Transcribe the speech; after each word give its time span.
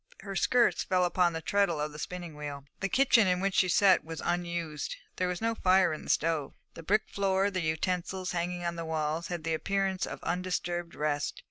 Her 0.21 0.35
skirts 0.35 0.81
fell 0.83 1.05
upon 1.05 1.31
the 1.33 1.43
treadle 1.43 1.79
of 1.79 1.91
the 1.91 1.99
spinning 1.99 2.35
wheel. 2.35 2.65
The 2.79 2.89
kitchen 2.89 3.27
in 3.27 3.39
which 3.39 3.53
she 3.53 3.69
sat 3.69 4.03
was 4.03 4.19
unused; 4.25 4.95
there 5.17 5.27
was 5.27 5.41
no 5.43 5.53
fire 5.53 5.93
in 5.93 6.05
the 6.05 6.09
stove. 6.09 6.53
The 6.73 6.81
brick 6.81 7.03
floor, 7.07 7.51
the 7.51 7.61
utensils 7.61 8.31
hanging 8.31 8.65
on 8.65 8.77
the 8.77 8.83
walls, 8.85 9.27
had 9.27 9.43
the 9.43 9.53
appearance 9.53 10.07
of 10.07 10.19
undisturbed 10.23 10.95
rest. 10.95 11.39